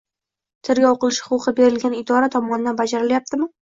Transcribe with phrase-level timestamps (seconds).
[0.69, 3.51] tergov qilish huquqi berilgan idora tomonidan bajarilyaptimi?